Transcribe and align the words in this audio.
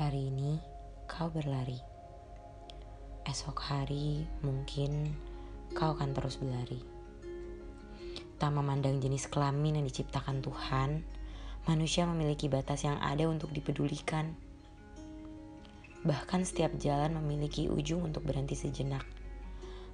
Hari 0.00 0.32
ini 0.32 0.56
kau 1.04 1.28
berlari. 1.28 1.76
Esok 3.28 3.60
hari 3.68 4.24
mungkin 4.40 5.12
kau 5.76 5.92
akan 5.92 6.16
terus 6.16 6.40
berlari. 6.40 6.80
Tak 8.40 8.48
memandang 8.48 8.96
jenis 8.96 9.28
kelamin 9.28 9.76
yang 9.76 9.84
diciptakan 9.84 10.40
Tuhan, 10.40 11.04
manusia 11.68 12.08
memiliki 12.08 12.48
batas 12.48 12.88
yang 12.88 12.96
ada 12.96 13.28
untuk 13.28 13.52
dipedulikan. 13.52 14.32
Bahkan 16.00 16.48
setiap 16.48 16.72
jalan 16.80 17.20
memiliki 17.20 17.68
ujung 17.68 18.00
untuk 18.00 18.24
berhenti 18.24 18.56
sejenak, 18.56 19.04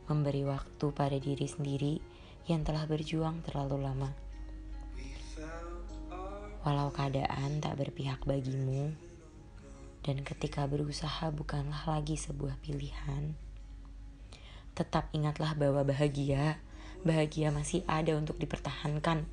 memberi 0.07 0.47
waktu 0.47 0.87
pada 0.95 1.19
diri 1.19 1.51
sendiri 1.51 1.99
yang 2.47 2.63
telah 2.63 2.87
berjuang 2.87 3.43
terlalu 3.43 3.83
lama. 3.83 4.15
Walau 6.63 6.95
keadaan 6.95 7.59
tak 7.59 7.75
berpihak 7.75 8.23
bagimu, 8.23 8.95
dan 10.07 10.23
ketika 10.23 10.71
berusaha 10.71 11.35
bukanlah 11.35 11.83
lagi 11.91 12.15
sebuah 12.15 12.63
pilihan, 12.63 13.35
tetap 14.79 15.11
ingatlah 15.11 15.59
bahwa 15.59 15.83
bahagia, 15.83 16.63
bahagia 17.03 17.51
masih 17.51 17.83
ada 17.91 18.15
untuk 18.15 18.39
dipertahankan. 18.39 19.27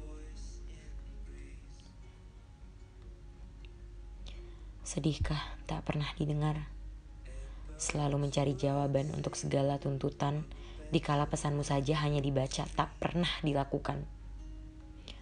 Sedihkah 4.82 5.62
tak 5.70 5.86
pernah 5.86 6.10
didengar? 6.18 6.66
Selalu 7.78 8.26
mencari 8.26 8.58
jawaban 8.58 9.14
untuk 9.14 9.38
segala 9.38 9.78
tuntutan, 9.78 10.42
dikala 10.90 11.30
pesanmu 11.30 11.62
saja 11.62 12.02
hanya 12.02 12.18
dibaca, 12.18 12.66
tak 12.66 12.90
pernah 12.98 13.30
dilakukan. 13.46 14.10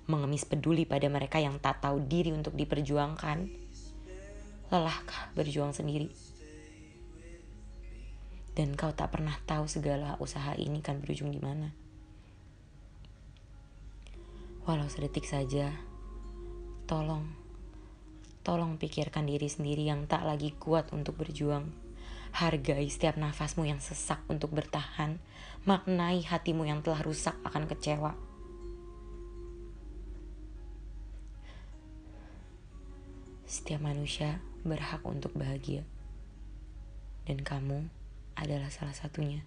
Mengemis 0.07 0.47
peduli 0.47 0.87
pada 0.87 1.11
mereka 1.11 1.43
yang 1.43 1.59
tak 1.59 1.83
tahu 1.83 2.07
diri 2.07 2.31
untuk 2.31 2.55
diperjuangkan. 2.55 3.51
Lelahkah 4.71 5.35
berjuang 5.35 5.75
sendiri? 5.75 6.07
Dan 8.55 8.79
kau 8.79 8.95
tak 8.95 9.11
pernah 9.11 9.35
tahu 9.43 9.67
segala 9.67 10.15
usaha 10.23 10.55
ini 10.55 10.79
kan 10.79 11.03
berujung 11.03 11.29
di 11.29 11.43
mana. 11.43 11.75
Walau 14.63 14.87
sedetik 14.87 15.27
saja, 15.27 15.75
tolong 16.87 17.41
Tolong 18.41 18.81
pikirkan 18.81 19.29
diri 19.29 19.45
sendiri 19.45 19.85
yang 19.85 20.09
tak 20.09 20.25
lagi 20.25 20.57
kuat 20.57 20.89
untuk 20.97 21.21
berjuang. 21.21 21.69
Hargai 22.33 22.89
setiap 22.89 23.13
nafasmu 23.13 23.69
yang 23.69 23.77
sesak 23.77 24.17
untuk 24.33 24.49
bertahan. 24.49 25.21
Maknai 25.69 26.25
hatimu 26.25 26.65
yang 26.65 26.81
telah 26.81 27.05
rusak 27.05 27.37
akan 27.45 27.69
kecewa. 27.69 28.17
Setiap 33.45 33.85
manusia 33.85 34.41
berhak 34.61 35.01
untuk 35.05 35.33
bahagia. 35.33 35.85
Dan 37.25 37.45
kamu 37.45 37.87
adalah 38.37 38.73
salah 38.73 38.95
satunya. 38.95 39.45